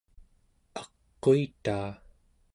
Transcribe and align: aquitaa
aquitaa 0.81 1.91